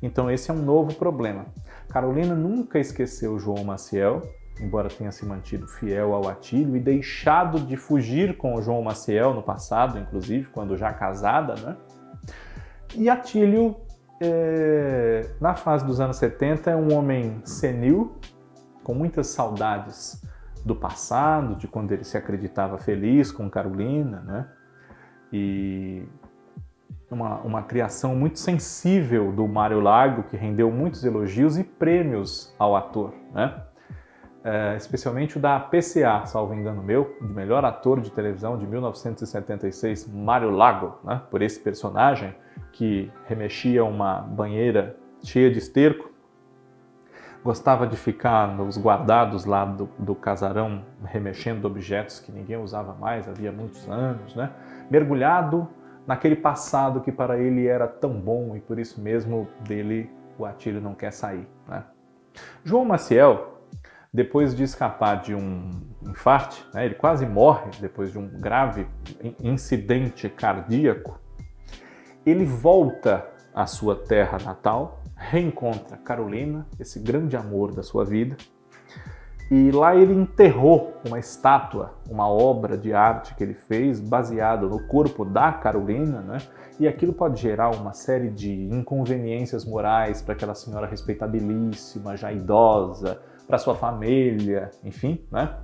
Então 0.00 0.30
esse 0.30 0.50
é 0.50 0.54
um 0.54 0.62
novo 0.62 0.94
problema. 0.94 1.46
Carolina 1.88 2.34
nunca 2.34 2.78
esqueceu 2.78 3.38
João 3.38 3.64
Maciel, 3.64 4.22
embora 4.60 4.88
tenha 4.88 5.10
se 5.10 5.24
mantido 5.24 5.66
fiel 5.66 6.14
ao 6.14 6.28
Atílio 6.28 6.76
e 6.76 6.80
deixado 6.80 7.60
de 7.60 7.76
fugir 7.76 8.36
com 8.36 8.60
João 8.60 8.82
Maciel 8.82 9.34
no 9.34 9.42
passado, 9.42 9.98
inclusive, 9.98 10.48
quando 10.48 10.76
já 10.76 10.92
casada, 10.92 11.54
né? 11.54 11.76
E 12.94 13.08
Atílio, 13.08 13.76
é, 14.20 15.30
na 15.40 15.54
fase 15.54 15.84
dos 15.84 16.00
anos 16.00 16.16
70, 16.16 16.70
é 16.70 16.76
um 16.76 16.92
homem 16.92 17.40
senil, 17.44 18.16
com 18.82 18.94
muitas 18.94 19.28
saudades 19.28 20.22
do 20.64 20.74
passado, 20.74 21.54
de 21.54 21.66
quando 21.66 21.92
ele 21.92 22.04
se 22.04 22.16
acreditava 22.16 22.76
feliz 22.78 23.32
com 23.32 23.48
Carolina, 23.48 24.20
né? 24.20 24.48
E 25.32 26.06
uma, 27.10 27.40
uma 27.40 27.62
criação 27.62 28.14
muito 28.14 28.38
sensível 28.38 29.32
do 29.32 29.46
Mário 29.48 29.80
Lago, 29.80 30.24
que 30.24 30.36
rendeu 30.36 30.70
muitos 30.70 31.04
elogios 31.04 31.56
e 31.56 31.64
prêmios 31.64 32.54
ao 32.58 32.76
ator, 32.76 33.14
né? 33.32 33.62
É, 34.42 34.74
especialmente 34.76 35.36
o 35.36 35.40
da 35.40 35.60
PCA, 35.60 36.24
salvo 36.24 36.54
engano 36.54 36.82
meu, 36.82 37.14
de 37.20 37.28
melhor 37.28 37.62
ator 37.62 38.00
de 38.00 38.10
televisão 38.10 38.56
de 38.56 38.66
1976, 38.66 40.08
Mário 40.08 40.50
Lago, 40.50 40.98
né? 41.04 41.20
por 41.30 41.42
esse 41.42 41.60
personagem 41.60 42.34
que 42.72 43.12
remexia 43.26 43.84
uma 43.84 44.22
banheira 44.22 44.96
cheia 45.22 45.50
de 45.50 45.58
esterco, 45.58 46.10
gostava 47.44 47.86
de 47.86 47.96
ficar 47.96 48.48
nos 48.56 48.78
guardados 48.78 49.44
lá 49.44 49.64
do, 49.66 49.90
do 49.98 50.14
casarão, 50.14 50.84
remexendo 51.04 51.66
objetos 51.66 52.18
que 52.18 52.32
ninguém 52.32 52.56
usava 52.56 52.94
mais, 52.94 53.28
havia 53.28 53.52
muitos 53.52 53.86
anos, 53.90 54.34
né? 54.34 54.50
mergulhado 54.90 55.68
naquele 56.06 56.36
passado 56.36 57.02
que 57.02 57.12
para 57.12 57.38
ele 57.38 57.66
era 57.66 57.86
tão 57.86 58.12
bom 58.12 58.56
e 58.56 58.60
por 58.60 58.78
isso 58.78 59.00
mesmo 59.02 59.46
dele 59.60 60.10
o 60.38 60.46
Atílio 60.46 60.80
não 60.80 60.94
quer 60.94 61.12
sair. 61.12 61.46
Né? 61.68 61.84
João 62.64 62.84
Maciel, 62.84 63.59
depois 64.12 64.54
de 64.54 64.64
escapar 64.64 65.22
de 65.22 65.34
um 65.34 65.70
infarte, 66.02 66.66
né, 66.74 66.84
ele 66.84 66.94
quase 66.94 67.24
morre 67.24 67.70
depois 67.80 68.10
de 68.10 68.18
um 68.18 68.28
grave 68.28 68.86
incidente 69.42 70.28
cardíaco, 70.28 71.18
ele 72.26 72.44
volta 72.44 73.26
à 73.54 73.66
sua 73.66 73.96
terra 73.96 74.38
natal, 74.44 75.02
reencontra 75.16 75.96
Carolina, 75.96 76.66
esse 76.78 76.98
grande 76.98 77.36
amor 77.36 77.72
da 77.72 77.82
sua 77.82 78.04
vida, 78.04 78.36
e 79.50 79.72
lá 79.72 79.96
ele 79.96 80.14
enterrou 80.14 80.94
uma 81.04 81.18
estátua, 81.18 81.94
uma 82.08 82.28
obra 82.28 82.78
de 82.78 82.94
arte 82.94 83.34
que 83.34 83.42
ele 83.42 83.54
fez 83.54 83.98
baseado 83.98 84.68
no 84.68 84.86
corpo 84.86 85.24
da 85.24 85.50
Carolina, 85.52 86.20
né? 86.20 86.38
E 86.78 86.86
aquilo 86.86 87.12
pode 87.12 87.42
gerar 87.42 87.74
uma 87.74 87.92
série 87.92 88.30
de 88.30 88.68
inconveniências 88.72 89.64
morais 89.64 90.22
para 90.22 90.34
aquela 90.34 90.54
senhora 90.54 90.86
respeitabilíssima, 90.86 92.16
já 92.16 92.32
idosa, 92.32 93.20
para 93.50 93.58
sua 93.58 93.74
família, 93.74 94.70
enfim, 94.84 95.26
né? 95.30 95.58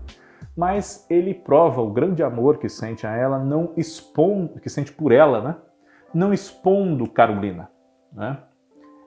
mas 0.56 1.06
ele 1.08 1.32
prova 1.32 1.80
o 1.80 1.92
grande 1.92 2.22
amor 2.22 2.58
que 2.58 2.68
sente 2.68 3.06
a 3.06 3.16
ela, 3.16 3.38
não 3.38 3.72
expondo, 3.76 4.60
que 4.60 4.68
sente 4.68 4.92
por 4.92 5.12
ela, 5.12 5.40
né? 5.40 5.56
Não 6.12 6.32
expondo 6.32 7.08
Carolina, 7.08 7.70
né? 8.12 8.38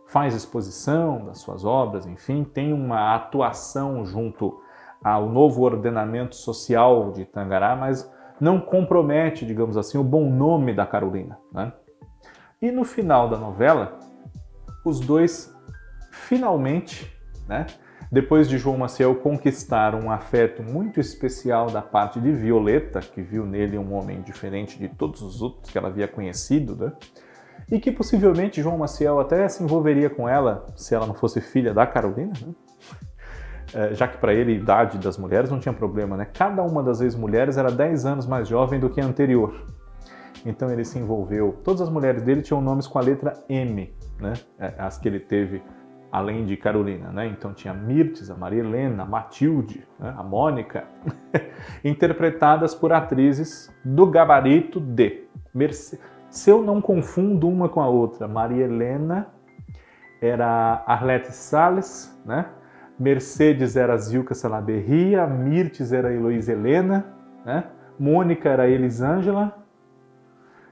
Faz 0.08 0.34
exposição 0.34 1.26
das 1.26 1.40
suas 1.40 1.66
obras, 1.66 2.06
enfim, 2.06 2.44
tem 2.44 2.72
uma 2.72 3.14
atuação 3.16 4.06
junto 4.06 4.62
ao 5.04 5.30
novo 5.30 5.62
ordenamento 5.62 6.36
social 6.36 7.12
de 7.12 7.26
Tangará, 7.26 7.76
mas 7.76 8.12
não 8.40 8.60
compromete, 8.60 9.46
digamos 9.46 9.78
assim, 9.78 9.98
o 9.98 10.04
bom 10.04 10.30
nome 10.30 10.74
da 10.74 10.86
Carolina. 10.86 11.38
Né? 11.52 11.72
E 12.62 12.72
no 12.72 12.84
final 12.84 13.30
da 13.30 13.38
novela, 13.38 14.00
os 14.86 15.00
dois 15.00 15.56
finalmente, 16.12 17.16
né, 17.48 17.68
depois 18.12 18.50
de 18.50 18.58
João 18.58 18.78
Maciel 18.78 19.16
conquistar 19.16 19.94
um 19.94 20.10
afeto 20.10 20.64
muito 20.64 21.00
especial 21.00 21.68
da 21.70 21.82
parte 21.82 22.20
de 22.20 22.32
Violeta, 22.32 23.00
que 23.02 23.22
viu 23.22 23.46
nele 23.46 23.78
um 23.78 23.94
homem 23.94 24.22
diferente 24.22 24.80
de 24.80 24.90
todos 24.90 25.22
os 25.22 25.42
outros 25.42 25.72
que 25.72 25.78
ela 25.78 25.90
havia 25.90 26.08
conhecido, 26.08 26.76
né? 26.76 26.92
e 27.72 27.80
que 27.80 27.92
possivelmente 27.92 28.62
João 28.62 28.78
Maciel 28.78 29.20
até 29.20 29.48
se 29.48 29.64
envolveria 29.64 30.10
com 30.10 30.28
ela 30.28 30.66
se 30.76 30.96
ela 30.96 31.06
não 31.06 31.14
fosse 31.14 31.40
filha 31.40 31.74
da 31.74 31.86
Carolina, 31.86 32.34
né? 32.42 32.54
é, 33.74 33.94
já 33.94 34.08
que 34.08 34.18
para 34.18 34.34
ele 34.34 34.54
a 34.54 34.56
idade 34.56 34.98
das 34.98 35.18
mulheres 35.18 35.52
não 35.52 35.60
tinha 35.60 35.74
problema, 35.74 36.18
né? 36.18 36.26
Cada 36.34 36.64
uma 36.64 36.82
das 36.82 37.02
ex-mulheres 37.02 37.58
era 37.58 37.72
10 37.72 38.06
anos 38.06 38.26
mais 38.26 38.48
jovem 38.48 38.80
do 38.80 38.90
que 38.90 39.00
a 39.00 39.06
anterior. 39.06 39.68
Então 40.46 40.72
ele 40.72 40.86
se 40.86 40.98
envolveu. 40.98 41.60
Todas 41.64 41.82
as 41.82 41.90
mulheres 41.90 42.24
dele 42.24 42.42
tinham 42.42 42.62
nomes 42.62 42.88
com 42.88 42.98
a 42.98 43.02
letra 43.02 43.34
M, 43.48 43.94
né? 44.20 44.34
É, 44.58 44.74
as 44.78 44.98
que 44.98 45.08
ele 45.08 45.20
teve 45.20 45.62
além 46.12 46.46
de 46.46 46.58
Carolina, 46.58 47.12
né? 47.12 47.28
Então 47.28 47.54
tinha 47.54 47.74
Mirtes, 47.74 48.30
a 48.30 48.36
Maria 48.36 48.60
Helena, 48.60 49.04
a 49.04 49.06
Matilde, 49.06 49.86
né? 50.00 50.14
a 50.18 50.24
Mônica, 50.24 50.86
interpretadas 51.84 52.74
por 52.74 52.92
atrizes 52.92 53.74
do 53.84 54.08
gabarito 54.08 54.80
de 54.80 55.24
Merce... 55.54 56.00
Se 56.30 56.50
eu 56.52 56.62
não 56.62 56.80
confundo 56.80 57.48
uma 57.48 57.68
com 57.68 57.82
a 57.82 57.88
outra, 57.88 58.28
Maria 58.28 58.66
Helena 58.66 59.28
era 60.22 60.84
Arlete 60.86 61.32
Salles, 61.32 62.16
né? 62.26 62.46
Mercedes 63.00 63.76
era 63.76 63.98
Zilka 63.98 64.36
Salaberria, 64.36 65.26
Mirtes 65.26 65.92
era 65.92 66.14
Heloísa 66.14 66.52
Helena, 66.52 67.06
né? 67.46 67.64
Mônica 67.98 68.48
era 68.48 68.68
Elisângela, 68.68 69.60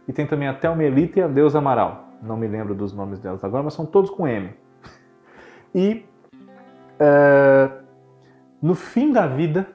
e 0.08 0.14
tem 0.14 0.26
também 0.26 0.48
a 0.48 0.54
Thelmelita 0.54 1.20
e 1.20 1.24
a 1.24 1.28
Deus 1.28 1.56
Amaral. 1.56 2.06
Não 2.22 2.38
me 2.38 2.48
lembro 2.48 2.74
dos 2.74 2.94
nomes 2.94 3.20
delas 3.20 3.44
agora, 3.44 3.64
mas 3.64 3.74
são 3.74 3.86
todos 3.86 4.10
com 4.10 4.28
M. 4.28 4.52
E 5.78 6.04
é, 7.00 7.70
no 8.60 8.74
fim 8.74 9.14
da 9.14 9.28
vida, 9.28 9.68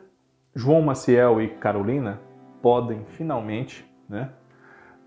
João 0.53 0.83
Maciel 0.83 1.41
e 1.41 1.47
Carolina 1.47 2.19
podem 2.61 3.05
finalmente 3.05 3.89
né, 4.09 4.31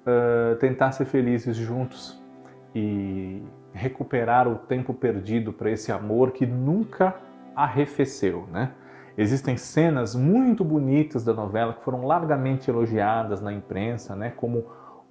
é, 0.05 0.55
tentar 0.55 0.93
ser 0.93 1.03
felizes 1.03 1.57
juntos 1.57 2.17
e 2.73 3.43
recuperar 3.73 4.47
o 4.47 4.55
tempo 4.55 4.93
perdido 4.93 5.51
para 5.51 5.69
esse 5.69 5.91
amor 5.91 6.31
que 6.31 6.45
nunca 6.45 7.13
arrefeceu, 7.53 8.47
né? 8.49 8.71
Existem 9.17 9.57
cenas 9.57 10.15
muito 10.15 10.63
bonitas 10.63 11.25
da 11.25 11.33
novela 11.33 11.73
que 11.73 11.83
foram 11.83 12.05
largamente 12.05 12.69
elogiadas 12.69 13.41
na 13.41 13.51
imprensa, 13.51 14.15
né, 14.15 14.31
como 14.35 14.65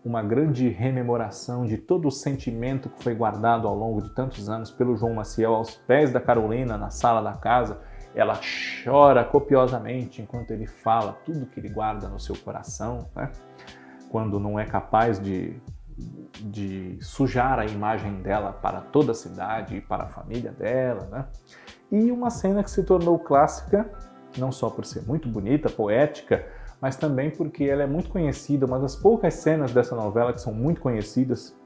uma 0.04 0.22
grande 0.22 0.68
rememoração 0.68 1.64
de 1.64 1.78
todo 1.78 2.08
o 2.08 2.10
sentimento 2.10 2.88
que 2.90 3.02
foi 3.02 3.14
guardado 3.14 3.66
ao 3.66 3.74
longo 3.74 4.02
de 4.02 4.14
tantos 4.14 4.48
anos 4.48 4.70
pelo 4.70 4.96
João 4.96 5.14
Maciel 5.14 5.54
aos 5.54 5.76
pés 5.76 6.12
da 6.12 6.20
Carolina 6.20 6.76
na 6.76 6.90
sala 6.90 7.22
da 7.22 7.36
casa. 7.36 7.80
Ela 8.14 8.38
chora 8.84 9.24
copiosamente 9.24 10.20
enquanto 10.20 10.50
ele 10.50 10.66
fala 10.66 11.14
tudo 11.24 11.46
que 11.46 11.58
ele 11.58 11.70
guarda 11.70 12.06
no 12.08 12.20
seu 12.20 12.36
coração, 12.36 13.08
né? 13.16 13.32
quando 14.10 14.38
não 14.38 14.60
é 14.60 14.66
capaz 14.66 15.18
de, 15.18 15.60
de 16.40 16.98
sujar 17.00 17.58
a 17.58 17.64
imagem 17.64 18.20
dela 18.22 18.52
para 18.52 18.80
toda 18.82 19.12
a 19.12 19.14
cidade 19.14 19.76
e 19.76 19.80
para 19.80 20.04
a 20.04 20.08
família 20.08 20.52
dela. 20.52 21.08
Né? 21.10 21.26
e 21.90 22.10
uma 22.10 22.30
cena 22.30 22.62
que 22.62 22.70
se 22.70 22.82
tornou 22.82 23.18
clássica, 23.18 23.88
não 24.36 24.50
só 24.50 24.68
por 24.68 24.84
ser 24.84 25.02
muito 25.06 25.28
bonita, 25.28 25.70
poética, 25.70 26.44
mas 26.85 26.97
também 26.97 27.31
porque 27.31 27.64
ela 27.64 27.83
é 27.83 27.87
muito 27.87 28.11
conhecida, 28.11 28.66
uma 28.66 28.79
das 28.79 28.94
poucas 28.94 29.33
cenas 29.33 29.73
dessa 29.73 29.97
novela 29.97 30.35
que 30.35 30.40
são 30.42 30.53
muito 30.53 30.83
conhecidas 30.83 31.59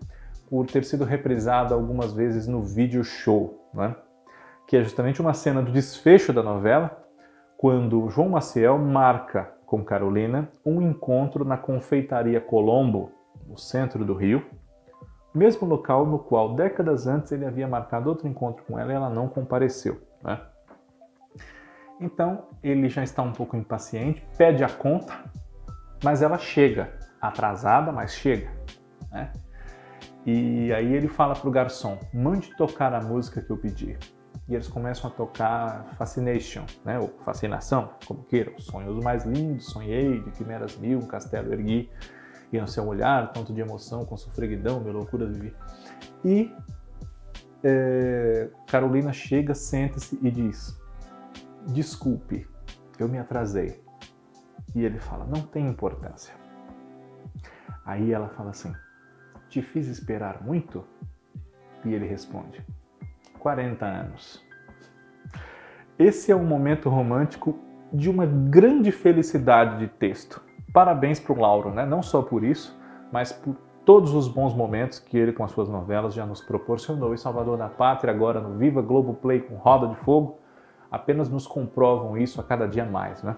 por 0.49 0.65
ter 0.65 0.85
sido 0.85 1.05
reprisada 1.05 1.75
algumas 1.75 2.13
vezes 2.13 2.47
no 2.47 2.63
vídeo 2.63 3.03
show, 3.03 3.69
né? 3.75 3.97
que 4.65 4.77
é 4.77 4.83
justamente 4.85 5.21
uma 5.21 5.35
cena 5.35 5.61
do 5.61 5.73
desfecho 5.73 6.33
da 6.33 6.41
novela, 6.41 7.05
quando 7.57 8.09
João 8.09 8.29
Maciel 8.29 8.79
marca 8.79 9.53
com 9.67 9.83
Carolina 9.83 10.53
um 10.65 10.81
encontro 10.81 11.45
na 11.45 11.57
confeitaria 11.57 12.41
Colombo, 12.41 13.11
no 13.45 13.59
centro 13.59 14.05
do 14.05 14.15
Rio, 14.15 14.47
mesmo 15.35 15.67
local 15.67 16.07
no 16.07 16.21
qual 16.21 16.55
décadas 16.55 17.09
antes 17.09 17.33
ele 17.33 17.45
havia 17.45 17.67
marcado 17.67 18.09
outro 18.09 18.29
encontro 18.29 18.63
com 18.63 18.79
ela 18.79 18.93
e 18.93 18.95
ela 18.95 19.11
não 19.11 19.27
compareceu. 19.27 20.01
Né? 20.23 20.41
Então 22.01 22.49
ele 22.63 22.89
já 22.89 23.03
está 23.03 23.23
um 23.23 23.33
pouco 23.33 23.57
impaciente, 23.57 24.25
pede 24.37 24.63
a 24.63 24.69
conta, 24.69 25.15
mas 26.03 26.23
ela 26.23 26.39
chega, 26.39 26.93
atrasada, 27.21 27.91
mas 27.91 28.13
chega. 28.13 28.51
Né? 29.11 29.33
E 30.25 30.73
aí 30.73 30.95
ele 30.95 31.09
fala 31.09 31.35
para 31.35 31.49
o 31.49 31.51
garçom: 31.51 31.99
mande 32.13 32.57
tocar 32.57 32.93
a 32.95 33.01
música 33.01 33.41
que 33.41 33.51
eu 33.51 33.57
pedi. 33.57 33.97
E 34.49 34.55
eles 34.55 34.69
começam 34.69 35.11
a 35.11 35.13
tocar 35.13 35.85
Fascination, 35.97 36.65
né? 36.85 36.99
ou 36.99 37.09
Fascinação, 37.21 37.91
como 38.07 38.23
queira. 38.25 38.53
Os 38.57 38.65
sonhos 38.65 39.03
mais 39.05 39.25
lindos, 39.25 39.67
sonhei, 39.67 40.23
de 40.23 40.31
quimeras 40.31 40.77
mil, 40.79 40.99
um 40.99 41.07
castelo 41.07 41.53
ergui, 41.53 41.91
e 42.51 42.59
no 42.59 42.67
seu 42.67 42.87
olhar, 42.87 43.31
tanto 43.33 43.53
de 43.53 43.61
emoção, 43.61 44.07
com 44.07 44.17
sofreguidão, 44.17 44.81
minha 44.81 44.95
loucura 44.95 45.27
vivi. 45.27 45.55
E 46.25 46.51
é, 47.63 48.49
Carolina 48.67 49.13
chega, 49.13 49.55
senta-se 49.55 50.19
e 50.23 50.31
diz: 50.31 50.78
Desculpe, 51.69 52.49
eu 52.99 53.07
me 53.07 53.19
atrasei. 53.19 53.83
E 54.75 54.85
ele 54.85 54.99
fala: 54.99 55.25
Não 55.27 55.43
tem 55.43 55.67
importância. 55.67 56.35
Aí 57.85 58.11
ela 58.11 58.29
fala 58.31 58.51
assim: 58.51 58.73
Te 59.51 59.61
fiz 59.61 59.87
esperar 59.87 60.43
muito? 60.43 60.85
E 61.85 61.93
ele 61.93 62.07
responde: 62.07 62.65
40 63.39 63.85
anos. 63.85 64.43
Esse 65.99 66.33
é 66.33 66.37
um 66.37 66.45
momento 66.45 66.89
romântico 66.89 67.59
de 67.93 68.09
uma 68.09 68.25
grande 68.25 68.91
felicidade 68.91 69.79
de 69.79 69.89
texto. 69.89 70.41
Parabéns 70.73 71.19
para 71.19 71.33
o 71.33 71.41
Lauro, 71.41 71.71
né? 71.71 71.85
não 71.85 72.03
só 72.03 72.23
por 72.23 72.45
isso, 72.45 72.79
mas 73.11 73.33
por 73.33 73.57
todos 73.85 74.15
os 74.15 74.29
bons 74.29 74.55
momentos 74.55 74.99
que 74.99 75.17
ele 75.17 75.33
com 75.33 75.43
as 75.43 75.51
suas 75.51 75.69
novelas 75.69 76.15
já 76.15 76.25
nos 76.25 76.41
proporcionou. 76.41 77.15
E 77.15 77.19
Salvador 77.19 77.59
da 77.59 77.69
Pátria, 77.69 78.13
agora 78.13 78.41
no 78.41 78.57
Viva 78.57 78.81
Globo 78.81 79.15
Play 79.15 79.41
com 79.41 79.57
Roda 79.57 79.89
de 79.89 79.97
Fogo, 79.97 80.39
apenas 80.91 81.29
nos 81.29 81.47
comprovam 81.47 82.17
isso 82.17 82.41
a 82.41 82.45
cada 82.45 82.67
dia 82.67 82.85
mais. 82.85 83.23
Né? 83.23 83.37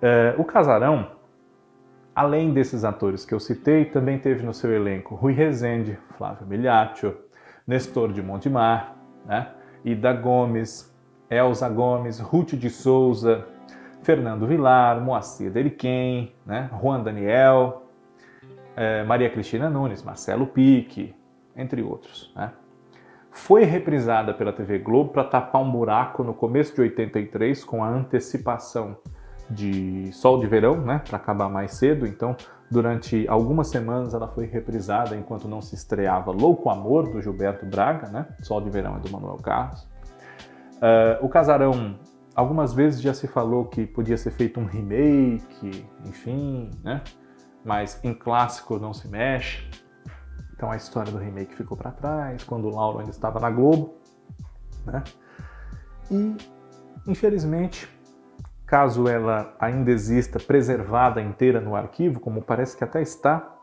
É, 0.00 0.34
o 0.38 0.44
Casarão, 0.44 1.10
além 2.14 2.52
desses 2.52 2.84
atores 2.84 3.24
que 3.24 3.34
eu 3.34 3.40
citei, 3.40 3.84
também 3.84 4.18
teve 4.18 4.44
no 4.44 4.54
seu 4.54 4.72
elenco 4.72 5.14
Rui 5.14 5.32
Rezende, 5.32 5.98
Flávio 6.16 6.46
Miliaccio, 6.46 7.16
Nestor 7.66 8.12
de 8.12 8.22
Montemar, 8.22 8.96
né? 9.26 9.48
Ida 9.84 10.12
Gomes, 10.12 10.94
Elza 11.30 11.68
Gomes, 11.68 12.18
Ruth 12.18 12.54
de 12.54 12.70
Souza, 12.70 13.46
Fernando 14.02 14.46
Vilar, 14.46 15.00
Moacir 15.00 15.50
Deriquem, 15.50 16.32
né? 16.46 16.70
Juan 16.80 17.02
Daniel, 17.02 17.82
é, 18.74 19.02
Maria 19.02 19.28
Cristina 19.28 19.68
Nunes, 19.68 20.02
Marcelo 20.02 20.46
Pique, 20.46 21.14
entre 21.56 21.82
outros. 21.82 22.32
Né? 22.34 22.52
Foi 23.38 23.64
reprisada 23.64 24.34
pela 24.34 24.52
TV 24.52 24.78
Globo 24.78 25.10
para 25.10 25.24
tapar 25.24 25.62
um 25.62 25.70
buraco 25.70 26.22
no 26.22 26.34
começo 26.34 26.74
de 26.74 26.82
83 26.82 27.64
com 27.64 27.82
a 27.82 27.88
antecipação 27.88 28.96
de 29.48 30.12
Sol 30.12 30.38
de 30.38 30.46
Verão, 30.46 30.76
né, 30.82 31.00
para 31.06 31.16
acabar 31.16 31.48
mais 31.48 31.72
cedo. 31.74 32.06
Então, 32.06 32.36
durante 32.70 33.26
algumas 33.26 33.68
semanas 33.68 34.12
ela 34.12 34.28
foi 34.28 34.44
reprisada 34.44 35.16
enquanto 35.16 35.48
não 35.48 35.62
se 35.62 35.74
estreava 35.74 36.30
Louco 36.30 36.68
Amor 36.68 37.10
do 37.10 37.22
Gilberto 37.22 37.64
Braga, 37.64 38.10
né? 38.10 38.26
Sol 38.42 38.60
de 38.60 38.68
Verão 38.68 38.96
é 38.96 38.98
do 38.98 39.10
Manuel 39.10 39.38
Carlos. 39.38 39.88
Uh, 40.74 41.24
o 41.24 41.28
Casarão, 41.28 41.98
algumas 42.34 42.74
vezes 42.74 43.00
já 43.00 43.14
se 43.14 43.26
falou 43.26 43.64
que 43.64 43.86
podia 43.86 44.18
ser 44.18 44.32
feito 44.32 44.60
um 44.60 44.66
remake, 44.66 45.86
enfim, 46.04 46.70
né? 46.84 47.02
mas 47.64 47.98
em 48.04 48.12
clássico 48.12 48.78
não 48.78 48.92
se 48.92 49.08
mexe. 49.08 49.66
Então 50.58 50.72
a 50.72 50.76
história 50.76 51.12
do 51.12 51.18
remake 51.18 51.54
ficou 51.54 51.76
para 51.76 51.92
trás, 51.92 52.42
quando 52.42 52.66
o 52.66 52.74
Lauro 52.74 52.98
ainda 52.98 53.12
estava 53.12 53.38
na 53.38 53.48
Globo. 53.48 53.94
Né? 54.84 55.04
E, 56.10 56.36
infelizmente, 57.06 57.88
caso 58.66 59.06
ela 59.06 59.54
ainda 59.60 59.92
exista 59.92 60.40
preservada 60.40 61.22
inteira 61.22 61.60
no 61.60 61.76
arquivo, 61.76 62.18
como 62.18 62.42
parece 62.42 62.76
que 62.76 62.82
até 62.82 63.00
está, 63.00 63.56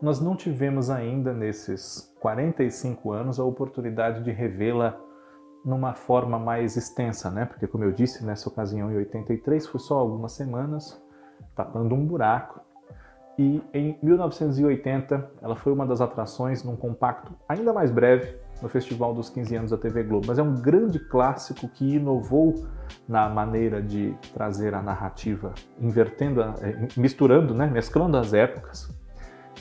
nós 0.00 0.20
não 0.20 0.34
tivemos 0.34 0.90
ainda 0.90 1.32
nesses 1.32 2.12
45 2.18 3.12
anos 3.12 3.38
a 3.38 3.44
oportunidade 3.44 4.24
de 4.24 4.32
revê-la 4.32 4.98
numa 5.64 5.94
forma 5.94 6.40
mais 6.40 6.76
extensa, 6.76 7.30
né? 7.30 7.44
Porque 7.44 7.68
como 7.68 7.84
eu 7.84 7.92
disse, 7.92 8.24
nessa 8.24 8.48
ocasião 8.48 8.90
em 8.90 8.96
83 8.96 9.64
foi 9.68 9.78
só 9.78 9.96
algumas 9.96 10.32
semanas, 10.32 11.00
tapando 11.54 11.94
um 11.94 12.04
buraco. 12.04 12.60
E 13.38 13.62
em 13.72 13.98
1980 14.02 15.30
ela 15.40 15.56
foi 15.56 15.72
uma 15.72 15.86
das 15.86 16.00
atrações 16.00 16.62
num 16.62 16.76
compacto 16.76 17.32
ainda 17.48 17.72
mais 17.72 17.90
breve 17.90 18.36
no 18.60 18.68
Festival 18.68 19.12
dos 19.14 19.28
15 19.30 19.56
anos 19.56 19.70
da 19.70 19.76
TV 19.76 20.02
Globo. 20.04 20.26
Mas 20.28 20.38
é 20.38 20.42
um 20.42 20.54
grande 20.54 20.98
clássico 20.98 21.68
que 21.68 21.96
inovou 21.96 22.66
na 23.08 23.28
maneira 23.28 23.82
de 23.82 24.14
trazer 24.32 24.74
a 24.74 24.82
narrativa, 24.82 25.52
invertendo, 25.80 26.40
eh, 26.42 26.88
misturando, 26.96 27.54
né? 27.54 27.66
mesclando 27.66 28.16
as 28.16 28.32
épocas 28.32 29.01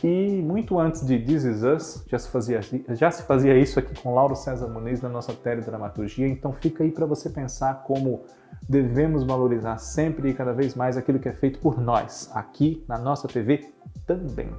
e 0.08 0.42
muito 0.42 0.80
antes 0.80 1.06
de 1.06 1.20
This 1.20 1.44
Is 1.44 1.64
Us, 1.64 2.04
já 2.08 2.18
se 2.18 2.30
fazia, 2.30 2.60
já 2.90 3.12
se 3.12 3.24
fazia 3.24 3.58
isso 3.58 3.80
aqui 3.80 3.94
com 4.02 4.14
Lauro 4.14 4.36
César 4.36 4.68
Muniz 4.68 5.02
na 5.02 5.10
nossa 5.10 5.34
teledramaturgia, 5.34 6.28
então 6.28 6.52
fica 6.54 6.84
aí 6.84 6.92
para 6.92 7.06
você 7.06 7.30
pensar 7.30 7.84
como 7.84 8.24
devemos 8.68 9.24
valorizar 9.24 9.78
sempre 9.78 10.30
e 10.30 10.34
cada 10.34 10.54
vez 10.54 10.76
mais 10.76 10.98
aquilo 10.98 11.20
que 11.20 11.30
é 11.30 11.34
feito 11.34 11.60
por 11.60 11.80
nós, 11.80 12.30
aqui 12.34 12.84
na 12.88 12.98
nossa 12.98 13.28
TV 13.28 13.72
também. 14.06 14.50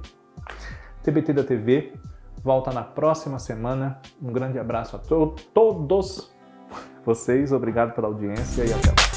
TBT 1.03 1.33
da 1.33 1.43
TV 1.43 1.93
volta 2.43 2.71
na 2.71 2.83
próxima 2.83 3.39
semana. 3.39 3.99
Um 4.21 4.31
grande 4.31 4.59
abraço 4.59 4.95
a 4.95 4.99
to 4.99 5.35
todos 5.53 6.31
vocês, 7.05 7.51
obrigado 7.51 7.93
pela 7.93 8.07
audiência 8.07 8.63
e 8.63 8.73
até 8.73 8.89
lá. 8.89 9.12